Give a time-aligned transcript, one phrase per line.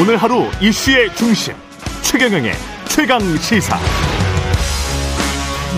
[0.00, 1.54] 오늘 하루 이슈의 중심
[2.02, 2.52] 최경영의
[2.88, 3.76] 최강 시사.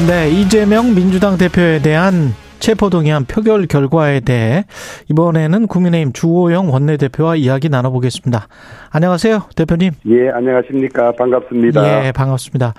[0.06, 4.66] 네, 이재명 민주당 대표에 대한 체포동의안 표결 결과에 대해
[5.08, 8.48] 이번에는 국민의힘 주호영 원내대표와 이야기 나눠보겠습니다.
[8.90, 9.92] 안녕하세요, 대표님.
[10.10, 11.12] 예, 안녕하십니까.
[11.12, 12.06] 반갑습니다.
[12.06, 12.74] 예, 반갑습니다.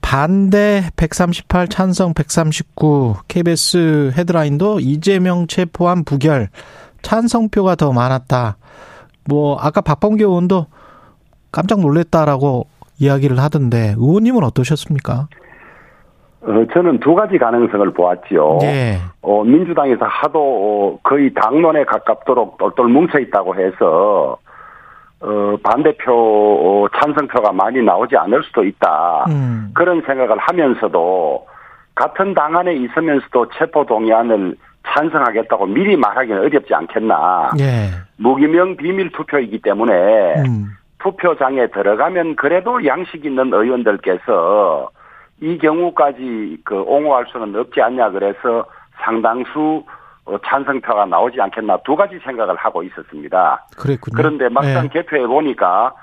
[0.00, 6.48] 반대 138, 찬성 139, KBS 헤드라인도 이재명 체포한 부결,
[7.02, 8.56] 찬성표가 더 많았다.
[9.24, 10.66] 뭐, 아까 박범계 의원도
[11.52, 12.66] 깜짝 놀랐다라고
[12.98, 15.28] 이야기를 하던데, 의원님은 어떠셨습니까?
[16.42, 18.58] 어, 저는 두 가지 가능성을 보았지요.
[18.62, 18.98] 예.
[19.20, 24.38] 어, 민주당에서 하도 어, 거의 당론에 가깝도록 똘똘 뭉쳐 있다고 해서
[25.20, 29.26] 어, 반대표 어, 찬성표가 많이 나오지 않을 수도 있다.
[29.28, 29.70] 음.
[29.74, 31.46] 그런 생각을 하면서도
[31.94, 34.56] 같은 당 안에 있으면서도 체포 동의안을
[34.88, 37.50] 찬성하겠다고 미리 말하기는 어렵지 않겠나.
[37.60, 37.90] 예.
[38.16, 39.92] 무기명 비밀 투표이기 때문에
[40.46, 40.70] 음.
[41.02, 44.90] 투표장에 들어가면 그래도 양식 있는 의원들께서
[45.40, 48.66] 이 경우까지 그 옹호할 수는 없지 않냐 그래서
[49.02, 49.84] 상당수
[50.26, 53.66] 어, 찬성표가 나오지 않겠나 두 가지 생각을 하고 있었습니다.
[53.76, 54.14] 그랬군요.
[54.16, 54.88] 그런데 막상 예.
[54.88, 55.94] 개표해 보니까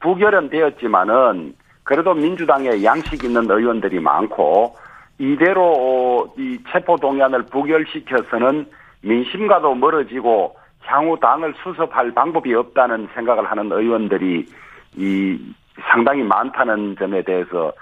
[0.00, 4.76] 부결은 되었지만은 그래도 민주당에 양식 있는 의원들이 많고
[5.18, 8.66] 이대로 어, 이 체포 동의안을 부결시켜서는
[9.02, 14.46] 민심과도 멀어지고 향후 당을 수습할 방법이 없다는 생각을 하는 의원들이
[14.96, 15.38] 이
[15.90, 17.72] 상당히 많다는 점에 대해서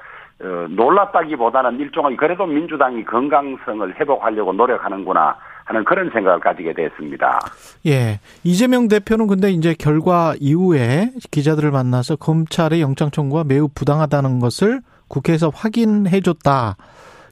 [0.41, 7.39] 어, 놀랐다기보다는 일종의 그래도 민주당이 건강성을 회복하려고 노력하는구나 하는 그런 생각을 가지게 됐습니다.
[7.87, 8.19] 예.
[8.43, 15.51] 이재명 대표는 근데 이제 결과 이후에 기자들을 만나서 검찰의 영장 청구가 매우 부당하다는 것을 국회에서
[15.51, 16.77] 확인해 줬다.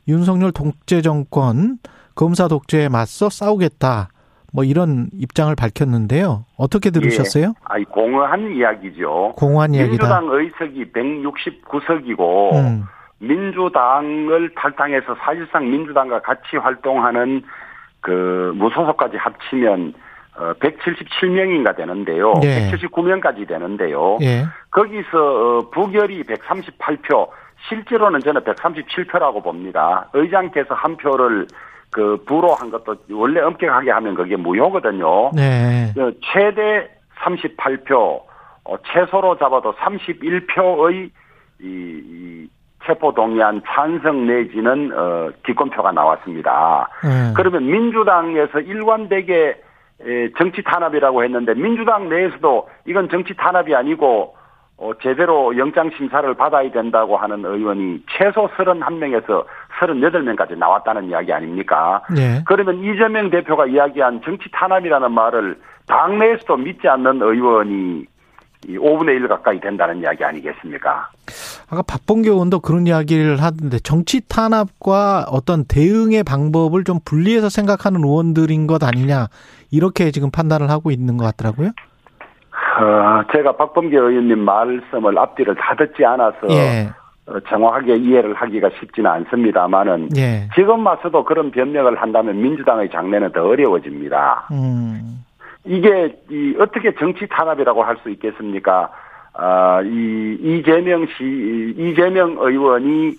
[0.06, 1.78] 윤석열 독재 정권
[2.14, 4.08] 검사 독재에 맞서 싸우겠다.
[4.52, 6.44] 뭐 이런 입장을 밝혔는데요.
[6.56, 7.44] 어떻게 들으셨어요?
[7.44, 9.34] 예, 아이 공허한 이야기죠.
[9.36, 9.90] 공허한 이야기다.
[9.90, 12.84] 민주당 의석이 169석이고 음.
[13.18, 17.42] 민주당을 탈당해서 사실상 민주당과 같이 활동하는
[18.00, 19.94] 그 무소속까지 합치면
[20.36, 22.34] 어 177명인가 되는데요.
[22.42, 22.70] 예.
[22.70, 24.18] 179명까지 되는데요.
[24.22, 24.46] 예.
[24.70, 27.28] 거기서 어, 부결이 138표,
[27.68, 30.08] 실제로는 저는 137표라고 봅니다.
[30.14, 31.46] 의장께서 한 표를
[31.90, 35.30] 그 부로 한 것도 원래 엄격하게 하면 그게 무효거든요.
[35.34, 35.92] 네.
[35.98, 36.88] 어, 최대
[37.22, 38.22] 38표,
[38.64, 41.10] 어, 최소로 잡아도 31표의
[41.60, 42.48] 이, 이
[42.86, 46.88] 체포 동의안 찬성 내지는 어, 기권표가 나왔습니다.
[47.04, 47.32] 예.
[47.34, 49.60] 그러면 민주당에서 일관되게
[50.02, 54.34] 에, 정치 탄압이라고 했는데 민주당 내에서도 이건 정치 탄압이 아니고
[54.80, 59.44] 어, 제대로 영장 심사를 받아야 된다고 하는 의원이 최소 31명에서
[59.78, 62.02] 38명까지 나왔다는 이야기 아닙니까?
[62.16, 62.42] 예.
[62.46, 68.06] 그러면 이재명 대표가 이야기한 정치 탄압이라는 말을 당내에서도 믿지 않는 의원이
[68.68, 71.10] 이 5분의 1 가까이 된다는 이야기 아니겠습니까?
[71.68, 78.66] 아까 박봉계 의원도 그런 이야기를 하던데 정치 탄압과 어떤 대응의 방법을 좀 분리해서 생각하는 의원들인
[78.66, 79.28] 것 아니냐
[79.70, 81.72] 이렇게 지금 판단을 하고 있는 것 같더라고요.
[82.82, 86.88] 어, 제가 박범계 의원님 말씀을 앞뒤를 다 듣지 않아서 예.
[87.26, 90.48] 어, 정확하게 이해를 하기가 쉽지는 않습니다만은 예.
[90.54, 94.48] 지금 와서도 그런 변명을 한다면 민주당의 장래는 더 어려워집니다.
[94.52, 95.24] 음.
[95.64, 98.90] 이게 이 어떻게 정치 탄압이라고 할 수 있겠습니까?
[99.34, 103.12] 아, 이 이재명 씨 이재명 의원이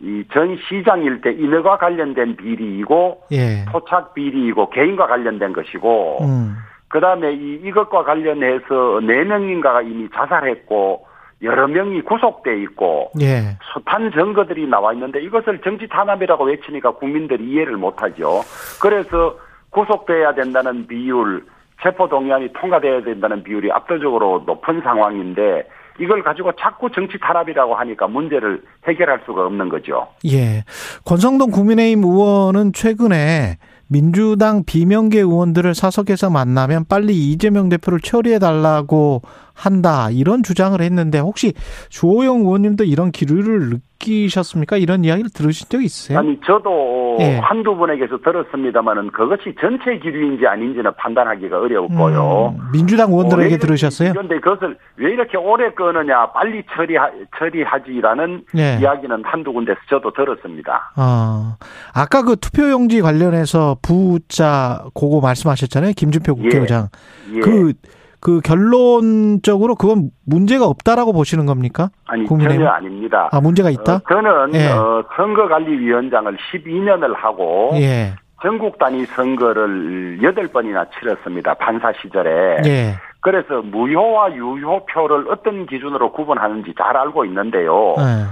[0.00, 3.64] 이 전 시장일 때 인허가 관련된 비리이고 예.
[3.72, 6.54] 토착 비리이고 개인과 관련된 것이고 음.
[6.88, 11.06] 그 다음에 이 이것과 관련해서 네 명인가가 이미 자살했고
[11.42, 13.56] 여러 명이 구속돼 있고 예.
[13.72, 18.42] 숱한 증거들이 나와 있는데 이것을 정치 탄압이라고 외치니까 국민들이 이해를 못하죠.
[18.80, 19.36] 그래서
[19.70, 21.44] 구속돼야 된다는 비율,
[21.82, 25.68] 체포 동의안이 통과돼야 된다는 비율이 압도적으로 높은 상황인데
[26.00, 30.08] 이걸 가지고 자꾸 정치 탄압이라고 하니까 문제를 해결할 수가 없는 거죠.
[30.26, 30.64] 예.
[31.04, 39.22] 권성동 국민의힘 의원은 최근에 민주당 비명계 의원들을 사석에서 만나면 빨리 이재명 대표를 처리해 달라고
[39.58, 41.52] 한다 이런 주장을 했는데 혹시
[41.88, 44.76] 주호영 의원님도 이런 기류를 느끼셨습니까?
[44.76, 46.20] 이런 이야기를 들으신 적 있으세요?
[46.20, 47.38] 아니 저도 예.
[47.38, 52.54] 한두 분에게서 들었습니다만은 그것이 전체 기류인지 아닌지는 판단하기가 어려웠고요.
[52.56, 54.12] 음, 민주당 의원들에게 들으셨어요?
[54.12, 58.78] 그런데 그것을 왜 이렇게 오래 끄느냐, 빨리 처리하, 처리하지라는 예.
[58.80, 60.92] 이야기는 한두 군데서 저도 들었습니다.
[60.96, 61.56] 어,
[61.92, 65.92] 아까 그 투표용지 관련해서 부자 그거 말씀하셨잖아요.
[65.96, 66.88] 김준표 국회의장.
[67.34, 67.40] 예.
[67.40, 67.72] 그,
[68.20, 71.90] 그 결론적으로 그건 문제가 없다라고 보시는 겁니까?
[72.06, 72.60] 아니, 국민의힘?
[72.60, 73.28] 전혀 아닙니다.
[73.32, 73.94] 아, 문제가 있다?
[73.94, 74.68] 어, 저는, 예.
[74.70, 78.14] 어, 선거관리위원장을 12년을 하고, 예.
[78.42, 81.54] 전국 단위 선거를 8번이나 치렀습니다.
[81.54, 82.58] 판사 시절에.
[82.66, 82.94] 예.
[83.20, 87.94] 그래서 무효와 유효표를 어떤 기준으로 구분하는지 잘 알고 있는데요.
[87.98, 88.24] 네.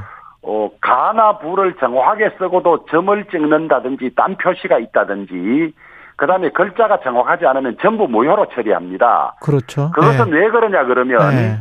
[0.42, 5.72] 어, 가나 부를 정확하게 쓰고도 점을 찍는다든지 딴 표시가 있다든지
[6.16, 9.34] 그다음에 글자가 정확하지 않으면 전부 무효로 처리합니다.
[9.42, 9.90] 그렇죠.
[9.92, 10.38] 그것은 네.
[10.38, 11.58] 왜 그러냐 그러면 네.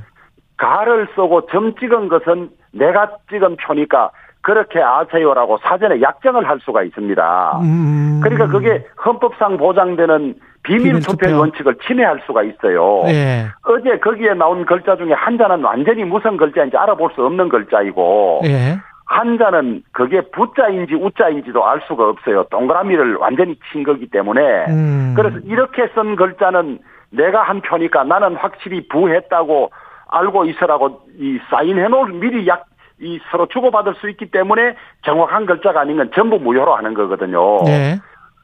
[0.58, 4.12] 가를 쓰고 점 찍은 것은 내가 찍은 표니까
[4.42, 7.60] 그렇게 아세요라고 사전에 약정을 할 수가 있습니다.
[7.64, 8.22] 음.
[8.24, 11.38] 그러니까 그게 헌법상 보장되는 비밀 투표.
[11.38, 13.04] 원칙을 침해할 수가 있어요.
[13.08, 13.48] 예.
[13.64, 18.78] 어제 거기에 나온 글자 중에 한 자는 완전히 무슨 글자인지 알아볼 수 없는 글자이고 예.
[19.06, 22.46] 한 자는 그게 부자인지 우자인지도 알 수가 없어요.
[22.50, 25.14] 동그라미를 완전히 친 거기 때문에 음.
[25.16, 26.80] 그래서 이렇게 쓴 글자는
[27.12, 29.72] 내가 한 표니까 나는 확실히 부했다고
[30.08, 32.66] 알고 있으라고 이 사인해 놓을 미리 약
[33.00, 37.58] 이 서로 주고받을 수 있기 때문에 정확한 글자가 아닌 건 전부 무효로 하는 거거든요.
[37.68, 38.00] 예.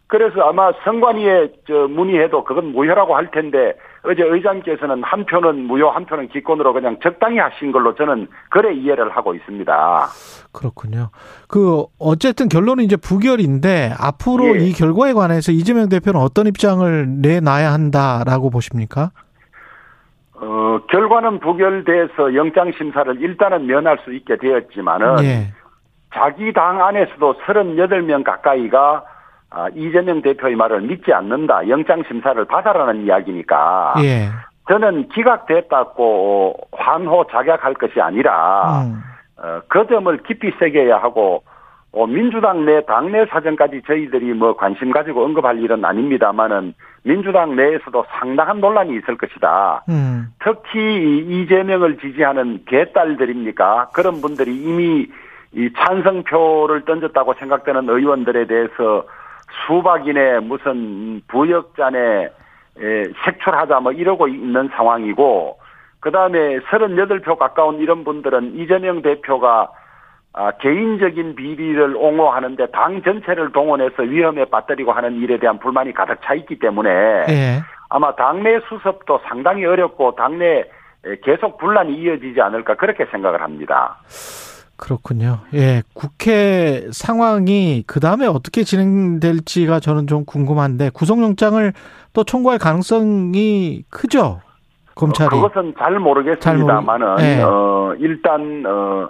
[0.07, 6.05] 그래서 아마 선관위에 저 문의해도 그건 무효라고 할 텐데 어제 의장께서는 한 표는 무효, 한
[6.05, 10.07] 표는 기권으로 그냥 적당히 하신 걸로 저는 그래 이해를 하고 있습니다.
[10.51, 11.09] 그렇군요.
[11.47, 14.65] 그 어쨌든 결론은 이제 부결인데 앞으로 예.
[14.65, 19.11] 이 결과에 관해서 이재명 대표는 어떤 입장을 내놔야 한다라고 보십니까?
[20.33, 25.53] 어, 결과는 부결돼서 영장 심사를 일단은 면할 수 있게 되었지만은 예.
[26.13, 29.03] 자기 당 안에서도 38명 가까이가
[29.51, 31.67] 아, 이재명 대표의 말을 믿지 않는다.
[31.67, 34.29] 영장 심사를 받아라는 이야기니까 예.
[34.69, 39.01] 저는 기각됐다고 환호 작약할 것이 아니라 음.
[39.37, 41.43] 어, 그 점을 깊이 새겨야 하고
[41.91, 48.61] 어, 민주당 내 당내 사정까지 저희들이 뭐 관심 가지고 언급할 일은 아닙니다만은 민주당 내에서도 상당한
[48.61, 49.83] 논란이 있을 것이다.
[49.89, 50.27] 음.
[50.39, 53.89] 특히 이 이재명을 지지하는 개딸들입니까?
[53.93, 55.07] 그런 분들이 이미
[55.53, 59.03] 이 찬성표를 던졌다고 생각되는 의원들에 대해서
[59.65, 61.99] 수박이네 무슨 부역자네
[62.79, 65.59] 에, 색출하자 뭐 이러고 있는 상황이고
[65.99, 69.69] 그다음에 38표 가까운 이런 분들은 이재명 대표가
[70.33, 76.33] 아, 개인적인 비리를 옹호하는데 당 전체를 동원해서 위험에 빠뜨리고 하는 일에 대한 불만이 가득 차
[76.33, 77.61] 있기 때문에 예.
[77.89, 80.63] 아마 당내 수습도 상당히 어렵고 당내
[81.23, 83.97] 계속 분란이 이어지지 않을까 그렇게 생각을 합니다.
[84.77, 85.39] 그렇군요.
[85.53, 85.83] 예.
[85.93, 91.71] 국회 상황이 그 다음에 어떻게 진행될지가 저는 좀 궁금한데 구속영장을
[92.13, 94.41] 또 청구할 가능성이 크죠?
[94.95, 95.29] 검찰이.
[95.29, 97.41] 그것은 잘 모르겠습니다만은 잘 모르- 네.
[97.43, 99.09] 어 일단 어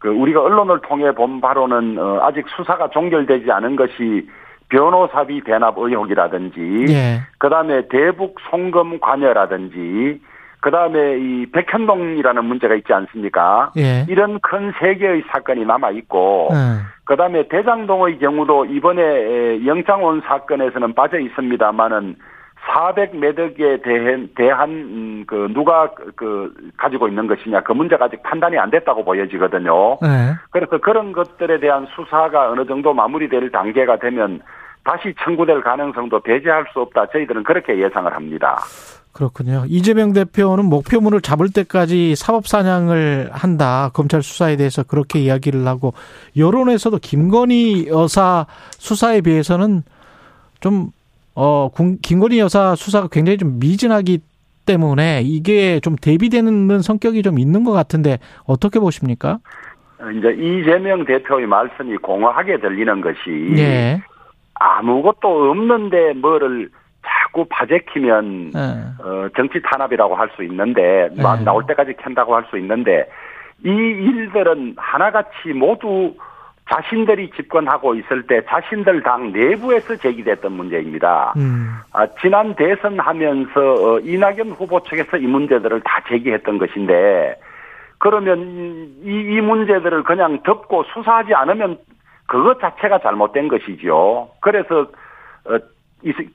[0.00, 4.26] 그 우리가 언론을 통해 본 바로는 어 아직 수사가 종결되지 않은 것이
[4.70, 7.20] 변호사비 대납 의혹이라든지 예.
[7.36, 10.18] 그다음에 대북 송금 관여라든지
[10.60, 13.72] 그 다음에 이 백현동이라는 문제가 있지 않습니까?
[13.76, 14.04] 예.
[14.08, 16.56] 이런 큰 세 개의 사건이 남아 있고 예.
[17.04, 22.16] 그다음에 대장동의 경우도 이번에 영장 온 사건에서는 빠져 있습니다만은
[22.68, 28.70] 400매덕에 대한, 대한 음, 그 누가 그 가지고 있는 것이냐 그 문제가 아직 판단이 안
[28.70, 29.98] 됐다고 보여지거든요.
[30.04, 30.34] 예.
[30.50, 34.40] 그래서 그런 것들에 대한 수사가 어느 정도 마무리될 단계가 되면
[34.84, 37.06] 다시 청구될 가능성도 배제할 수 없다.
[37.06, 38.58] 저희들은 그렇게 예상을 합니다.
[39.12, 39.64] 그렇군요.
[39.68, 43.90] 이재명 대표는 목표물을 잡을 때까지 사법 사냥을 한다.
[43.92, 45.94] 검찰 수사에 대해서 그렇게 이야기를 하고
[46.36, 48.46] 여론에서도 김건희 여사
[48.78, 49.82] 수사에 비해서는
[50.60, 50.90] 좀
[51.34, 54.20] 어, 군- 김건희 여사 수사가 굉장히 좀 미진하기
[54.66, 59.38] 때문에 이게 좀 대비되는 성격이 좀 있는 것 같은데 어떻게 보십니까?
[60.18, 63.18] 이제 이재명 대표의 말씀이 공허하게 들리는 것이
[63.56, 64.00] 예.
[64.54, 66.70] 아무것도 없는데 뭐를
[67.30, 68.58] 자꾸 파재키면 예.
[69.02, 71.44] 어, 정치 탄압이라고 할 수 있는데 마- 네.
[71.44, 73.08] 나올 때까지 캔다고 할 수 있는데
[73.64, 76.14] 이 일들은 하나같이 모두
[76.72, 81.34] 자신들이 집권하고 있을 때 자신들 당 내부에서 제기됐던 문제입니다.
[81.36, 81.68] 음.
[81.92, 87.36] 아, 지난 대선 하면서 어, 이낙연 후보 측에서 이 문제들을 다 제기했던 것인데
[87.98, 88.38] 그러면
[89.02, 91.78] 이, 이 문제들을 그냥 덮고 수사하지 않으면
[92.26, 94.30] 그것 자체가 잘못된 것이죠.
[94.40, 94.82] 그래서
[95.44, 95.60] 어, 이-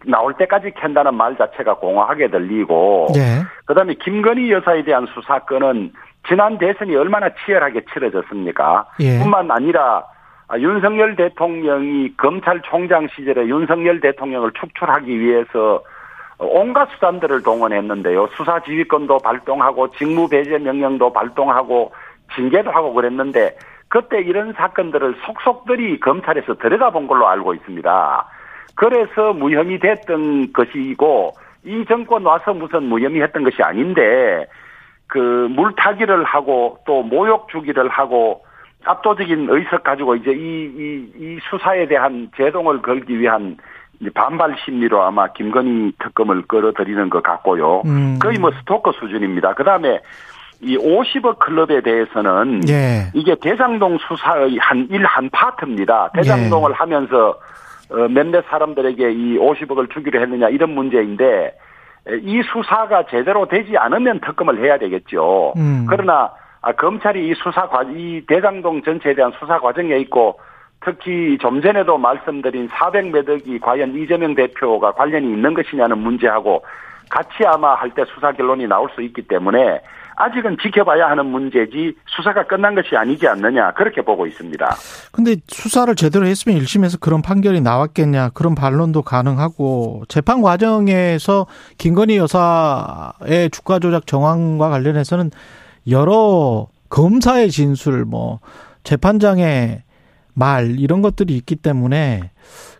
[0.06, 3.44] 나올 때까지 캔다는 말 자체가 공허하게 들리고 예.
[3.66, 5.92] 그다음에 김건희 여사에 대한 수사건은
[6.28, 8.86] 지난 대선이 얼마나 치열하게 치러졌습니까?
[9.00, 9.20] 예.
[9.20, 10.04] 뿐만 아니라
[10.48, 15.82] 아, 윤석열 대통령이 검찰총장 시절에 윤석열 대통령을 축출하기 위해서
[16.38, 18.28] 온갖 수단들을 동원했는데요.
[18.36, 21.94] 수사 지휘권도 발동하고 직무 배제 명령도 발동하고
[22.36, 23.58] 징계도 하고 그랬는데
[23.88, 28.26] 그때 이런 사건들을 속속들이 검찰에서 들여다본 걸로 알고 있습니다.
[28.74, 31.34] 그래서 무혐의 됐던 것이고
[31.66, 34.46] 이 정권 와서 무슨 무혐의 했던 것이 아닌데
[35.08, 35.20] 그
[35.52, 38.44] 물타기를 하고 또 모욕 주기를 하고
[38.86, 43.58] 압도적인 의석 가지고 이제 이, 이, 이 수사에 대한 제동을 걸기 위한
[44.14, 47.82] 반발 심리로 아마 김건희 특검을 끌어들이는 것 같고요.
[47.86, 48.20] 음.
[48.22, 49.54] 거의 뭐 스토커 수준입니다.
[49.54, 50.02] 그 다음에
[50.62, 53.10] 이 50억 클럽에 대해서는 예.
[53.14, 56.12] 이게 대장동 수사의 한 일 한 파트입니다.
[56.14, 56.76] 대장동을 예.
[56.76, 57.36] 하면서 어,
[57.89, 61.58] 몇몇 사람들에게 이 50억을 주기로 했느냐 이런 문제인데
[62.08, 65.54] 에, 이 수사가 제대로 되지 않으면 특검을 해야 되겠죠.
[65.58, 65.86] 음.
[65.89, 70.39] 그러나 아, 검찰이 이 수사 과, 이 대장동 전체에 대한 수사 과정에 있고
[70.82, 76.63] 특히 좀 전에도 말씀드린 400매덕이 과연 이재명 대표가 관련이 있는 것이냐는 문제하고
[77.10, 79.82] 같이 아마 할 때 수사 결론이 나올 수 있기 때문에
[80.18, 84.76] 아직은 지켜봐야 하는 문제지 수사가 끝난 것이 아니지 않느냐 그렇게 보고 있습니다.
[85.12, 93.50] 근데 수사를 제대로 했으면 1심에서 그런 판결이 나왔겠냐 그런 반론도 가능하고 재판 과정에서 김건희 여사의
[93.52, 95.32] 주가 조작 정황과 관련해서는
[95.90, 98.40] 여러 검사의 진술 뭐
[98.84, 99.84] 재판장의
[100.34, 102.32] 말 이런 것들이 있기 때문에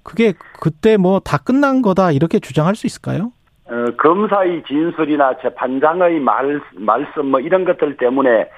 [0.04, 3.32] 그게 그때 뭐 다 끝난 거다 이렇게 주장할 수 있을까요?
[3.67, 8.50] 어, 검사의 진술이나 재판장의 말, 말씀 뭐 이런 것들 때문에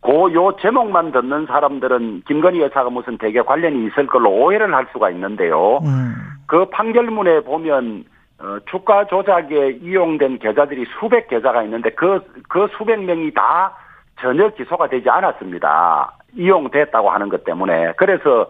[0.00, 5.78] 고요 제목만 듣는 사람들은 김건희 여사가 무슨 대개 관련이 있을 걸로 오해를 할 수가 있는데요.
[5.84, 6.14] 음.
[6.46, 8.04] 그 판결문에 보면
[8.38, 13.76] 어, 주가 조작에 이용된 계좌들이 수백 계좌가 있는데 그, 그 수백 명이 다
[14.20, 16.12] 전혀 기소가 되지 않았습니다.
[16.34, 17.92] 이용됐다고 하는 것 때문에.
[17.96, 18.48] 그래서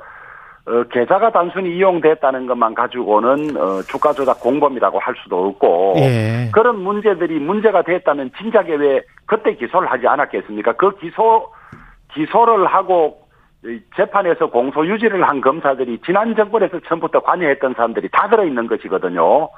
[0.67, 6.51] 어, 계좌가 단순히 이용됐다는 것만 가지고는 어, 주가 조작 공범이라고 할 수도 없고 예.
[6.53, 10.73] 그런 문제들이 문제가 됐다면 진작에 왜 그때 기소를 하지 않았겠습니까?
[10.73, 11.53] 그 기소
[12.15, 13.19] 기소를 하고
[13.67, 19.49] 이 재판에서 공소 유지를 한 검사들이 지난 정권에서 처음부터 관여했던 사람들이 다 들어 있는 것이거든요.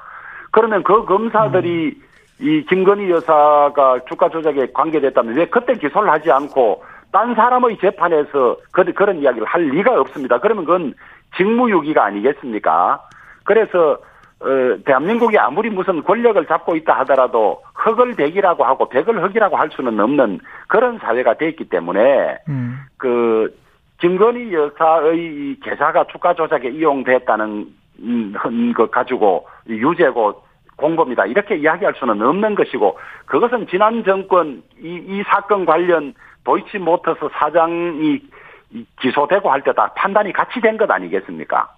[0.51, 1.97] 그러면 그 검사들이
[2.39, 8.83] 이 김건희 여사가 주가 조작에 관계됐다면 왜 그때 기소를 하지 않고 딴 사람의 재판에서 그,
[8.93, 10.39] 그런 이야기를 할 리가 없습니다.
[10.39, 10.93] 그러면 그건
[11.35, 13.01] 직무유기가 아니겠습니까?
[13.43, 13.99] 그래서
[14.39, 19.99] 어, 대한민국이 아무리 무슨 권력을 잡고 있다 하더라도 흑을 백이라고 하고 백을 흑이라고 할 수는
[19.99, 22.79] 없는 그런 사회가 됐기 때문에 음.
[22.97, 23.55] 그
[23.99, 27.65] 김건희 여사의 이 계좌가 주가 조작에 이용됐다는
[27.99, 30.43] 음, 것 가지고 유죄고
[30.75, 36.13] 공범이다 이렇게 이야기할 수는 없는 것이고 그것은 지난 정권 이, 이 사건 관련
[36.47, 38.21] 도이치모터스 사장이
[38.73, 41.69] 이 기소되고 할 때 다 판단이 같이 된 것 아니겠습니까?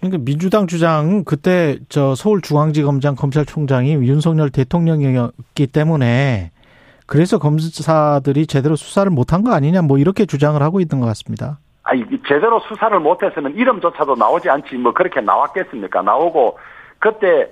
[0.00, 6.50] 그러니까 민주당 주장은 그때 저 서울중앙지검장 검찰총장이 윤석열 대통령이었기 때문에
[7.06, 11.58] 그래서 검사들이 제대로 수사를 못한 거 아니냐 뭐 이렇게 주장을 하고 있는 것 같습니다.
[11.82, 16.02] 아니 제대로 수사를 못했으면 이름조차도 나오지 않지 뭐 그렇게 나왔겠습니까?
[16.02, 16.58] 나오고
[16.98, 17.50] 그때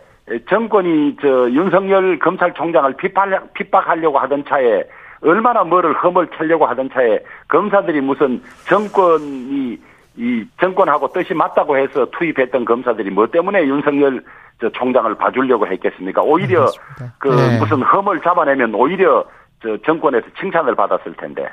[0.49, 4.85] 정권이 저 윤석열 검찰총장을 핍박, 핍박하려고 하던 차에
[5.25, 9.79] 얼마나 뭐를 흠을 켜려고 하던 차에 검사들이 무슨 정권이
[10.17, 14.23] 이 정권하고 뜻이 맞다고 해서 투입했던 검사들이 뭐 때문에 윤석열
[14.61, 16.23] 저 총장을 봐주려고 했겠습니까?
[16.23, 17.15] 오히려 알겠습니다.
[17.19, 17.59] 그 네.
[17.59, 19.25] 무슨 흠을 잡아내면 오히려
[19.63, 21.47] 저 정권에서 칭찬을 받았을 텐데.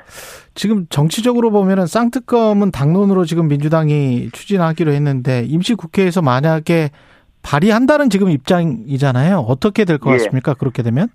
[0.54, 6.90] 지금 정치적으로 보면은 쌍특검은 당론으로 지금 민주당이 추진하기로 했는데 임시국회에서 만약에
[7.42, 9.38] 발의한다는 지금 입장이잖아요.
[9.38, 10.18] 어떻게 될것 예.
[10.18, 10.54] 같습니까?
[10.54, 11.08] 그렇게 되면?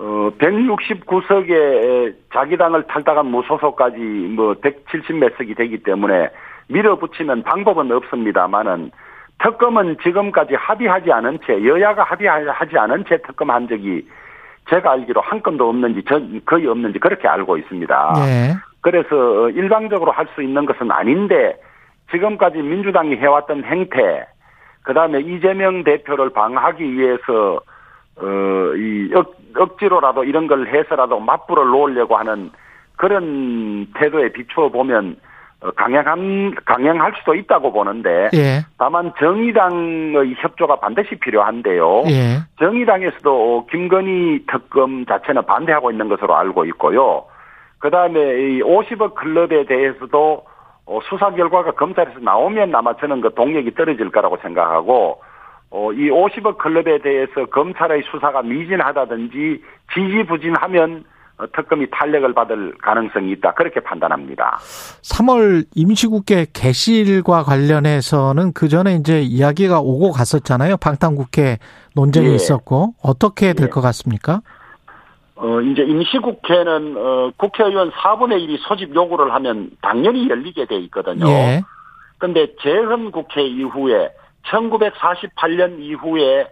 [0.00, 3.98] 어, 169석에 자기 당을 탈당한 무소속까지
[4.34, 6.30] 뭐 170몇 석이 되기 때문에
[6.68, 8.92] 밀어붙이는 방법은 없습니다만은
[9.42, 14.08] 특검은 지금까지 합의하지 않은 채 여야가 합의하지 않은 채 특검한 적이
[14.70, 18.12] 제가 알기로 한 건도 없는지 전 거의 없는지 그렇게 알고 있습니다.
[18.18, 18.54] 예.
[18.80, 21.56] 그래서 일방적으로 할 수 있는 것은 아닌데
[22.10, 24.26] 지금까지 민주당이 해왔던 행태,
[24.82, 27.60] 그 다음에 이재명 대표를 방하기 위해서
[28.16, 29.12] 어이
[29.56, 32.50] 억지로라도 이런 걸 해서라도 맞불을 놓으려고 하는
[32.96, 35.16] 그런 태도에 비추어 보면
[35.62, 38.64] 어, 강행한 강행할 수도 있다고 보는데 예.
[38.78, 42.04] 다만 정의당의 협조가 반드시 필요한데요.
[42.08, 42.38] 예.
[42.58, 47.24] 정의당에서도 김건희 특검 자체는 반대하고 있는 것으로 알고 있고요.
[47.78, 50.44] 그 다음에 이 50억 클럽에 대해서도
[50.86, 55.22] 어, 수사 결과가 검찰에서 나오면 아마 저는 그 동력이 떨어질 거라고 생각하고,
[55.70, 59.62] 어, 이 50억 클럽에 대해서 검찰의 수사가 미진하다든지
[59.94, 61.04] 지지부진하면
[61.38, 63.54] 어, 특검이 탄력을 받을 가능성이 있다.
[63.54, 64.58] 그렇게 판단합니다.
[64.60, 70.76] 3월 임시국회 개실과 관련해서는 그 전에 이제 이야기가 오고 갔었잖아요.
[70.76, 71.58] 방탄국회
[71.94, 72.34] 논쟁이 예.
[72.34, 73.70] 있었고 어떻게 될 예.
[73.70, 74.40] 것 같습니까?
[75.36, 81.26] 어, 이제 임시국회는, 어, 국회의원 4분의 1이 소집 요구를 하면 당연히 열리게 돼 있거든요.
[81.28, 81.62] 예.
[82.18, 84.10] 근데 재헌 국회 이후에
[84.46, 86.48] 1948년 이후에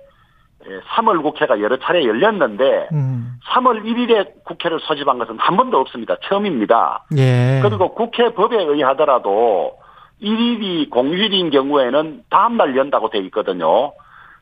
[0.95, 3.39] 3월 국회가 여러 차례 열렸는데 음.
[3.51, 6.17] 3월 1일에 국회를 소집한 것은 한 번도 없습니다.
[6.25, 7.05] 처음입니다.
[7.17, 7.61] 예.
[7.63, 9.79] 그리고 국회 법에 의하더라도
[10.21, 13.93] 1일이 공휴일인 경우에는 다음 날 연다고 돼 있거든요.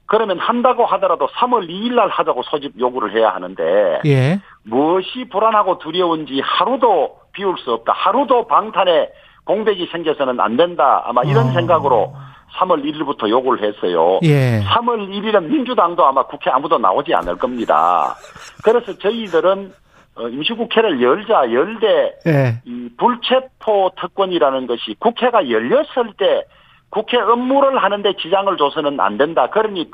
[0.06, 4.40] 그러면 한다고 하더라도 3월 2일 날 하자고 소집 요구를 해야 하는데 예.
[4.62, 7.92] 무엇이 불안하고 두려운지 하루도 비울 수 없다.
[7.92, 9.10] 하루도 방탄에
[9.44, 11.02] 공백이 생겨서는 안 된다.
[11.04, 11.52] 아마 이런 어.
[11.52, 12.14] 생각으로
[12.56, 14.18] 3월 1일부터 요구를 했어요.
[14.24, 14.60] 예.
[14.64, 18.16] 3월 1일은 민주당도 아마 국회 아무도 나오지 않을 겁니다.
[18.64, 19.72] 그래서 저희들은
[20.16, 22.62] 어, 임시국회를 열자 열되 예.
[22.64, 26.44] 이 불체포 특권이라는 것이 국회가 열렸을 때
[26.88, 29.48] 국회 업무를 하는데 지장을 줘서는 안 된다.
[29.50, 29.90] 그러니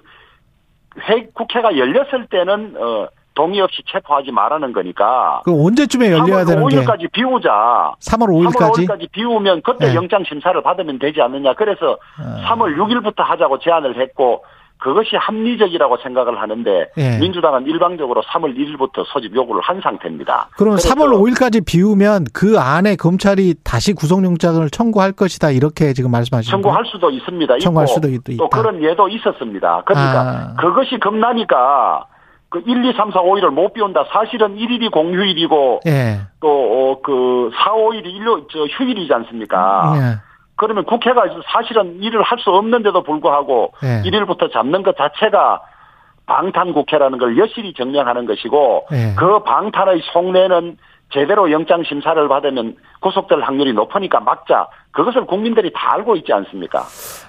[1.08, 6.68] 회, 국회가 열렸을 때는 어, 동의 없이 체포하지 말라는 거니까 그 언제쯤에 열려야 3월 되는
[6.68, 7.92] 게 5일까지 비우자.
[8.00, 8.86] 3월 3월 5일까지?
[8.88, 9.94] 5일까지 비우면 그때 네.
[9.94, 11.54] 영장 심사를 받으면 되지 않느냐.
[11.54, 12.42] 그래서 어.
[12.46, 14.44] 3월 6일부터 하자고 제안을 했고
[14.78, 17.18] 그것이 합리적이라고 생각을 하는데 예.
[17.20, 20.48] 민주당은 일방적으로 3월 1일부터 소집 요구를 한 상태입니다.
[20.56, 26.62] 그래서 3월 5일까지 비우면 그 안에 검찰이 다시 구속영장을 청구할 것이다 이렇게 지금 말씀하시는 거예요?
[26.62, 27.58] 청구할 수도 있습니다.
[27.60, 28.36] 청구할 있고 수도 있- 있다.
[28.42, 29.82] 또 그런 예도 있었습니다.
[29.86, 30.54] 그러니까 아.
[30.60, 32.04] 그것이 겁나니까
[32.52, 34.04] 그 1, 2, 3, 4, 5일을 못 비운다.
[34.12, 36.20] 사실은 1일이 공휴일이고 예.
[36.40, 39.94] 또그 4, 5일이 일요 저 휴일이지 않습니까?
[39.96, 40.00] 예.
[40.56, 44.02] 그러면 국회가 사실은 일을 할 수 없는데도 불구하고 예.
[44.08, 45.62] 1일부터 잡는 것 자체가
[46.26, 49.14] 방탄 국회라는 걸 여실히 증명하는 것이고 예.
[49.16, 50.76] 그 방탄의 속내는
[51.12, 54.68] 제대로 영장 심사를 받으면 구속될 확률이 높으니까 막자.
[54.92, 56.84] 그것을 국민들이 다 알고 있지 않습니까?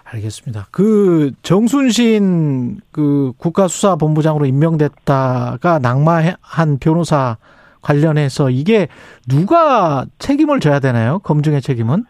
[0.06, 0.68] 알겠습니다.
[0.72, 7.38] 그 정순신 그 국가수사본부장으로 임명됐다가 낙마한 변호사
[7.82, 8.88] 관련해서 이게
[9.28, 11.20] 누가 책임을 져야 되나요?
[11.20, 12.06] 검증의 책임은?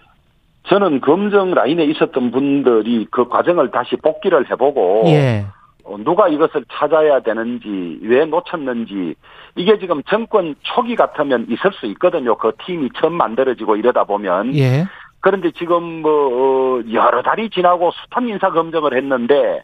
[0.68, 5.46] 저는 검정 라인에 있었던 분들이 그 과정을 다시 복기를 해보고 예.
[5.86, 9.16] 어, 누가 이것을 찾아야 되는지 왜 놓쳤는지
[9.56, 12.36] 이게 지금 정권 초기 같으면 있을 수 있거든요.
[12.38, 14.86] 그 팀이 처음 만들어지고 이러다 보면 예.
[15.20, 19.64] 그런데 지금 뭐 어, 여러 달이 지나고 숱한 인사 검증을 했는데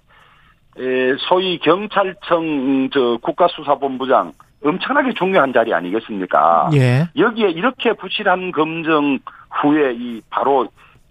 [0.77, 4.33] 에, 소위 경찰청 저 국가수사본부장
[4.63, 6.69] 엄청나게 중요한 자리 아니겠습니까?
[6.73, 7.07] 예.
[7.17, 10.67] 여기에 이렇게 부실한 검증 후에 이 바로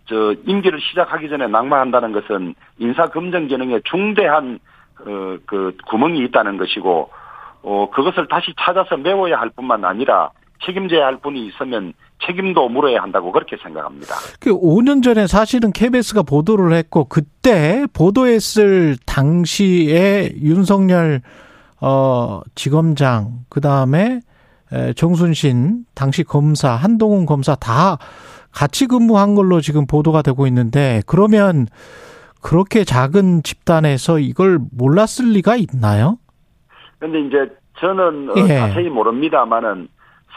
[0.07, 4.59] 저 임기를 시작하기 전에 낙마한다는 것은 인사 검증 기능에 중대한
[5.07, 7.11] 어, 그 구멍이 있다는 것이고
[7.63, 10.31] 어 그것을 다시 찾아서 메워야 할 뿐만 아니라
[10.65, 11.93] 책임져야 할 분이 있으면
[12.27, 14.15] 책임도 물어야 한다고 그렇게 생각합니다.
[14.41, 21.21] 그 5년 전에 사실은 KBS가 보도를 했고 그때 보도했을 당시에 윤석열
[21.81, 24.21] 어 지검장 그다음에
[24.73, 27.99] 에, 정순신 당시 검사 한동훈 검사 다
[28.53, 31.67] 같이 근무한 걸로 지금 보도가 되고 있는데 그러면
[32.41, 36.19] 그렇게 작은 집단에서 이걸 몰랐을 리가 있나요?
[36.99, 38.49] 근데 이제 저는 어, 예.
[38.59, 39.89] 자세히 모릅니다만은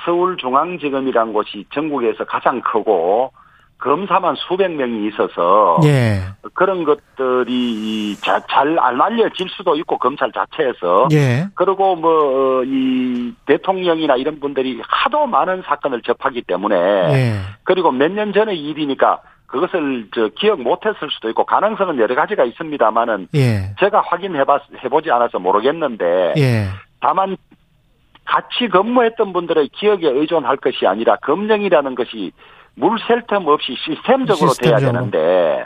[0.06, 3.32] 서울중앙지검이란 곳이 전국에서 가장 크고
[3.78, 6.20] 검사만 수백 명이 있어서 예.
[6.54, 11.48] 그런 것들이 자- 잘 알려질 수도 있고 검찰 자체에서 예.
[11.56, 17.40] 그리고 뭐 이 대통령이나 이런 분들이 하도 많은 사건을 접하기 때문에 예.
[17.64, 19.20] 그리고 몇 년 전의 일이니까
[19.52, 23.76] 그것을 저 기억 못했을 수도 있고 가능성은 여러 가지가 있습니다만은 예.
[23.80, 26.68] 제가 확인해봤 해보지 않아서 모르겠는데 예.
[27.02, 27.36] 다만
[28.26, 32.32] 같이 근무했던 분들의 기억에 의존할 것이 아니라 검증이라는 것이
[32.76, 34.92] 물셀틈 없이 시스템적으로 돼야 시스템적으로.
[35.12, 35.66] 되는데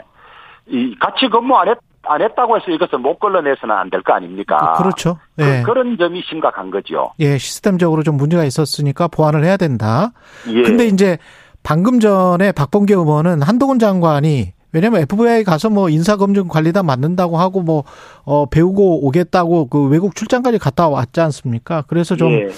[0.68, 4.72] 이 같이 근무 안, 했, 안 했다고 해서 이것을 못 걸러내서는 안 될 거 아닙니까?
[4.78, 5.18] 그렇죠.
[5.36, 5.62] 그, 예.
[5.62, 7.12] 그 런 점이 심각한 거죠.
[7.20, 10.10] 예, 시스템적으로 좀 문제가 있었으니까 보완을 해야 된다.
[10.48, 10.62] 예.
[10.62, 11.18] 근데 이제
[11.66, 17.82] 방금 전에 박범계 의원은 한동훈 장관이 왜냐면 FBI 가서 뭐 인사검증 관리단 맡는다고 하고 뭐,
[18.24, 21.82] 어, 배우고 오겠다고 그 외국 출장까지 갔다 왔지 않습니까?
[21.88, 22.48] 그래서 좀, 예.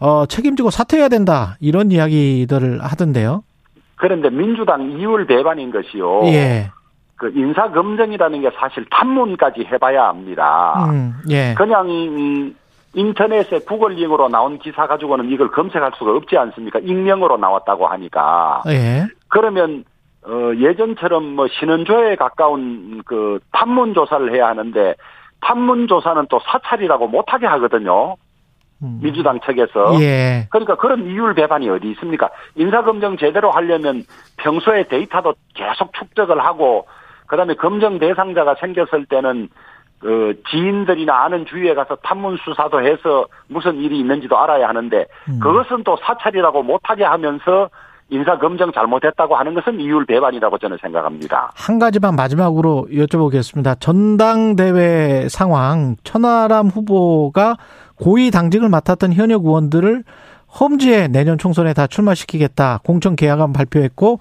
[0.00, 1.56] 어, 책임지고 사퇴해야 된다.
[1.60, 3.44] 이런 이야기들을 하던데요.
[3.94, 6.24] 그런데 민주당 이율 배반인 것이요.
[6.24, 6.70] 예.
[7.16, 10.88] 그 인사 검증이라는 게 사실 탐문까지 해봐야 합니다.
[10.90, 11.54] 음, 예.
[11.56, 12.56] 그냥 음,
[12.98, 16.80] 인터넷에 구글링으로 나온 기사 가지고는 이걸 검색할 수가 없지 않습니까?
[16.80, 18.62] 익명으로 나왔다고 하니까.
[18.68, 19.06] 예.
[19.28, 19.84] 그러면
[20.24, 24.94] 어 예전처럼 뭐 신원조에 가까운 그 탐문 조사를 해야 하는데
[25.40, 28.16] 탐문 조사는 또 사찰이라고 못하게 하거든요.
[28.82, 28.98] 음.
[29.00, 30.00] 민주당 측에서.
[30.00, 30.48] 예.
[30.50, 32.30] 그러니까 그런 이율 배반이 어디 있습니까?
[32.56, 34.02] 인사검증 제대로 하려면
[34.38, 36.86] 평소에 데이터도 계속 축적을 하고
[37.26, 39.48] 그 다음에 검증 대상자가 생겼을 때는
[39.98, 45.40] 그 지인들이나 아는 주위에 가서 탐문 수사도 해서 무슨 일이 있는지도 알아야 하는데 음.
[45.40, 47.68] 그것은 또 사찰이라고 못하게 하면서
[48.10, 51.50] 인사 검증 잘못했다고 하는 것은 이율 배반이라고 저는 생각합니다.
[51.54, 53.78] 한 가지만 마지막으로 여쭤보겠습니다.
[53.80, 57.56] 전당대회 상황, 천하람 후보가
[57.96, 60.04] 고위 당직을 맡았던 현역 의원들을
[60.60, 64.18] 험지에 내년 총선에 다 출마시키겠다 공천 계약안 발표했고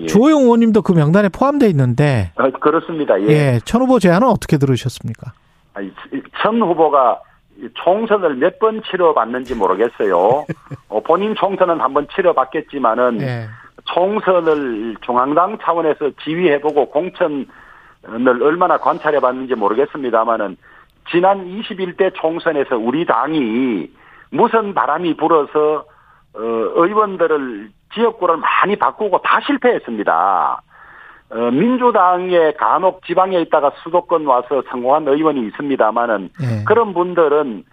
[0.00, 0.06] 예.
[0.06, 3.20] 주호영 의원님도 그 명단에 포함돼 있는데 어, 그렇습니다.
[3.22, 3.26] 예.
[3.28, 5.32] 예, 천 후보 제안은 어떻게 들으셨습니까?
[5.74, 5.92] 아니,
[6.42, 7.20] 천 후보가
[7.74, 10.44] 총선을 몇 번 치러봤는지 모르겠어요.
[10.88, 13.46] 어, 본인 총선은 한 번 치러봤겠지만은 예.
[13.94, 17.46] 총선을 중앙당 차원에서 지휘해보고 공천을
[18.42, 20.56] 얼마나 관찰해봤는지 모르겠습니다만은
[21.10, 23.90] 지난 21대 총선에서 우리 당이
[24.30, 25.84] 무슨 바람이 불어서
[26.34, 30.62] 어, 의원들을 지역구를 많이 바꾸고 다 실패했습니다.
[31.30, 36.64] 어, 민주당에 간혹 지방에 있다가 수도권 와서 성공한 의원이 있습니다만은 예.
[36.64, 37.64] 그런 분들은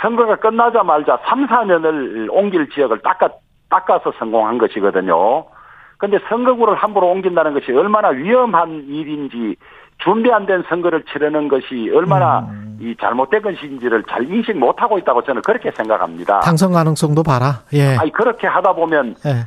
[0.00, 3.30] 선거가 끝나자마자 3, 4년을 옮길 지역을 닦아,
[3.68, 5.46] 닦아서 성공한 것이거든요.
[5.98, 9.56] 근데 선거구를 함부로 옮긴다는 것이 얼마나 위험한 일인지
[10.02, 12.78] 준비 안 된 선거를 치르는 것이 얼마나 음.
[12.80, 16.40] 이 잘못된 것인지를 잘 인식 못하고 있다고 저는 그렇게 생각합니다.
[16.40, 17.60] 당선 가능성도 봐라.
[17.74, 17.96] 예.
[17.98, 19.46] 아니, 그렇게 하다 보면 예.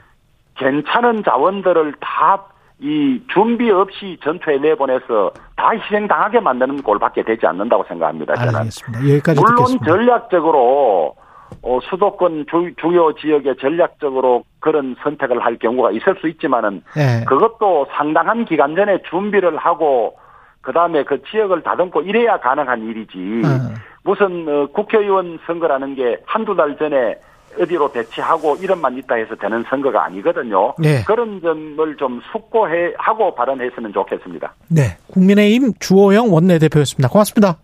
[0.55, 2.45] 괜찮은 자원들을 다
[2.79, 8.35] 이 준비 없이 전투에 내보내서 다 희생당하게 만드는 꼴밖에 되지 않는다고 생각합니다.
[8.35, 8.55] 저는.
[8.55, 8.99] 알겠습니다.
[9.09, 9.85] 여기까지 물론 듣겠습니다.
[9.85, 11.15] 전략적으로
[11.61, 17.23] 어, 수도권 주, 주요 지역에 전략적으로 그런 선택을 할 경우가 있을 수 있지만은 예.
[17.25, 20.17] 그것도 상당한 기간 전에 준비를 하고
[20.63, 23.41] 그 다음에 그 지역을 다듬고 이래야 가능한 일이지.
[23.45, 23.73] 어.
[24.03, 27.15] 무슨 어, 국회의원 선거라는 게 한두 달 전에
[27.59, 30.73] 어디로 배치하고 이런만 있다 해서 되는 선거가 아니거든요.
[30.79, 31.03] 네.
[31.05, 34.53] 그런 점을 좀 숙고해 하고 발언했으면 좋겠습니다.
[34.69, 34.97] 네.
[35.11, 37.09] 국민의힘 주호영 원내대표였습니다.
[37.09, 37.57] 고맙습니다.